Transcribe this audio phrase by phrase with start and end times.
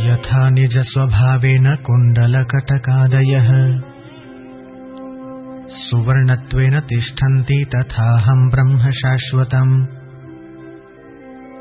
[0.00, 3.48] यथा निजस्वभावेन कुण्डलकटकादयः।
[5.70, 9.86] सुवर्णत्वेन तिष्ठन्ति तथाहम् ब्रह्म शाश्वतम्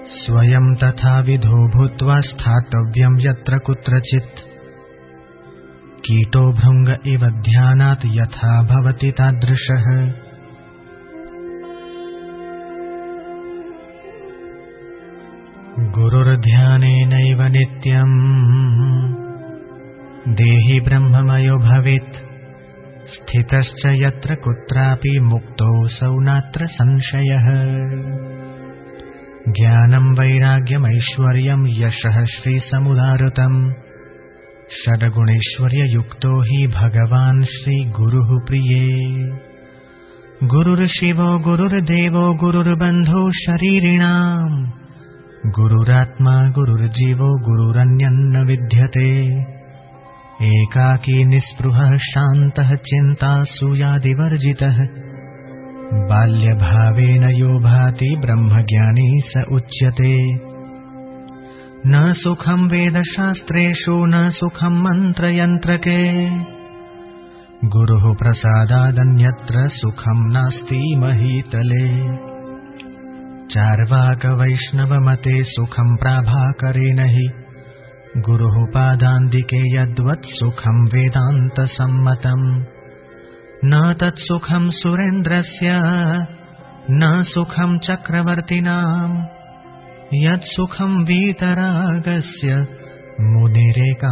[0.05, 4.39] स्वयं तथाविधो भूत्वा स्थातव्यम् यत्र कुत्रचित्।
[6.05, 10.13] कीटो भृङ्ग इव ध्यानात् यथा भवति तादृशः
[15.89, 18.13] गुरुर्ध्यानेनैव नित्यम्।
[20.27, 22.15] देहि ब्रह्ममयो भवेत्
[23.13, 27.47] स्थितश्च यत्र कुत्रापि मुक्तोऽसौ नात्र संशयः।
[29.51, 33.73] ज्ञानम् वैराग्यमैश्वर्यम् यशः श्रीसमुदारतम्
[34.71, 38.87] षड्गुणैश्वर्ययुक्तो हि भगवान् श्रीगुरुः प्रिये।
[40.43, 44.78] गुरुर्शिवो गुरुर्देवो गुरुर्बन्धो शरीरिणाम्
[45.45, 49.41] गुरुरात्मा गुरुर्जीवो गुरुरन्यन्न विद्यते।
[50.45, 54.87] एकाकी निःस्पृहः शान्तः चिन्तासूयादिवर्जितः
[55.93, 60.49] बाल्यभावेन यो भाति ब्रह्मज्ञानी स उच्यते।
[61.87, 66.29] न सुखम् वेदशास्त्रेषु न सुखम् मन्त्रयन्त्रके।
[67.65, 72.28] गुरुः प्रसादादन्यत्र सुखम् नास्ति महीतले
[73.53, 77.29] चार्वाकवैष्णवमते सुखम् प्राभाकरेण हि
[78.17, 82.63] गुरुः पादान्दिके यद्वत् सुखम् वेदान्तसम्मतम्।
[83.65, 85.67] न तत्सुखम् सुरेन्द्रस्य
[86.91, 89.25] न सुखम् चक्रवर्तिनाम्।
[90.13, 92.67] यत्सुखम् वीतरागस्य
[93.21, 94.09] मुनिरेकान्तवासिनः।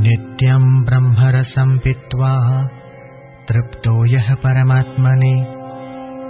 [0.00, 2.62] नित्यम् ब्रह्मरसम् पीत्वा
[3.48, 5.63] तृप्तो यः परमात्मनि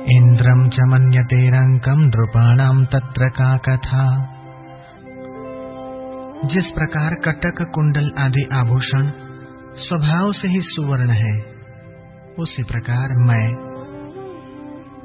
[0.09, 4.29] इन्द्रम् च मन्यते रङ्कम् नृपाणाम् तत्र का कथा।
[6.45, 9.11] जिस प्रकार कटक, कुंडल आदि आभूषण
[9.77, 11.45] स्वभाव से ही सुवर्ण है,
[12.39, 13.55] उसी प्रकार मैं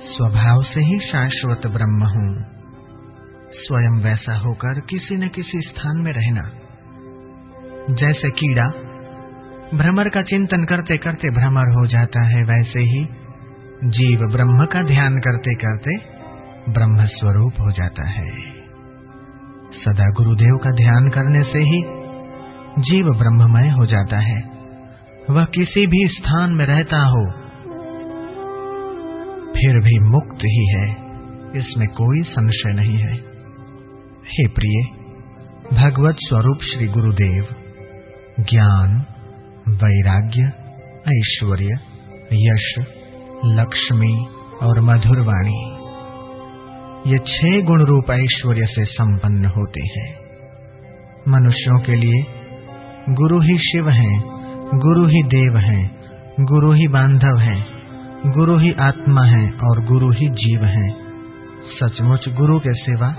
[0.01, 2.45] स्वभाव से ही शाश्वत ब्रह्म हूँ।
[3.53, 6.49] स्वयं वैसा होकर किसी न किसी स्थान में रहना।
[7.89, 8.71] जैसे कीड़ा,
[9.77, 13.28] भ्रमर का चिंतन करते करते भ्रमर हो जाता है, वैसे ही
[13.83, 15.95] जीव ब्रह्म का ध्यान करते करते
[16.71, 18.31] ब्रह्म स्वरूप हो जाता है।
[19.85, 21.81] सदा गुरुदेव का ध्यान करने से ही
[22.81, 24.51] जीव ब्रह्ममय हो जाता है।
[25.29, 27.31] वह किसी भी स्थान में रहता हो,
[29.53, 30.91] फिर भी मुक्त ही है।
[31.55, 33.13] इसमें कोई संशय नहीं है।
[34.25, 34.83] हे प्रिय,
[35.73, 37.47] भगवत स्वरूप श्री गुरुदेव,
[38.39, 39.05] ज्ञान,
[39.69, 40.51] वैराग्य,
[41.07, 41.79] ऐश्वर्य,
[42.33, 42.98] यश
[43.45, 44.27] लक्ष्मी
[44.63, 45.75] और मधुर वाणी
[47.11, 50.15] ये छह गुण रूप ऐश्वर्य से संपन्न होते हैं।
[51.27, 52.23] मनुष्यों के लिए
[53.09, 54.21] गुरु ही शिव हैं,
[54.79, 55.97] गुरु ही देव हैं,
[56.39, 57.65] गुरु ही बांधव हैं,
[58.31, 60.95] गुरु ही आत्मा है और गुरु ही जीव हैं।
[61.79, 63.15] सचमुच गुरु के सिवा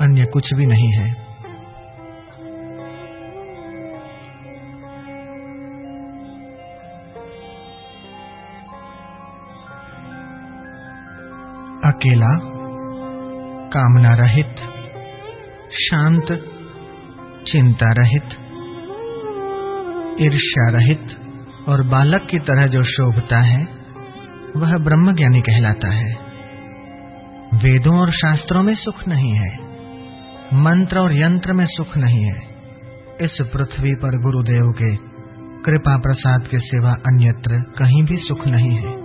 [0.00, 1.29] अन्य कुछ भी नहीं है।
[11.90, 12.32] अकेला,
[13.68, 14.56] कामना रहित,
[15.72, 16.32] शांत,
[17.46, 18.24] चिंता रहित,
[20.20, 21.06] ईर्ष्या रहित
[21.68, 23.68] और बालक की तरह जो शोभता है,
[24.56, 26.18] वह ब्रह्मज्ञानी कहलाता है।
[27.54, 29.54] वेदों और शास्त्रों में सुख नहीं है,
[30.54, 32.38] मंत्र और यंत्र में सुख नहीं है।
[33.20, 34.96] इस पृथ्वी पर गुरुदेव के
[35.62, 38.99] कृपा प्रसाद के सिवा अन्यत्र कहीं भी सुख नहीं है।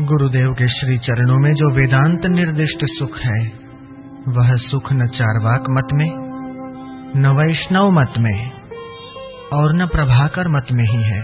[0.00, 3.52] गुरुदेव के श्री चरणों में जो वेदांत निर्दिष्ट सुख है,
[4.28, 6.10] वह सुख न चारवाक मत में,
[7.20, 8.50] न वैष्णव मत में,
[9.52, 11.20] और न प्रभाकर मत में ही है।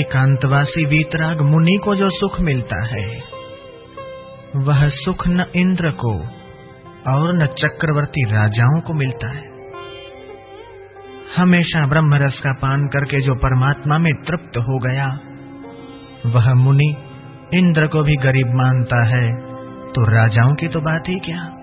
[0.00, 3.22] एकांतवासी वीतराग मुनि को जो सुख मिलता है,
[4.56, 6.18] वह सुख न इंद्र को
[7.12, 9.55] और न चक्रवर्ती राजाओं को मिलता है।
[11.36, 15.18] हमेशा ब्रह्म रस का पान करके जो परमात्मा में तृप्त हो गया,
[16.26, 16.96] वह मुनि
[17.54, 19.32] इंद्र को भी गरीब मानता है।
[19.92, 21.55] तो राजाओं की तो बात ही क्या?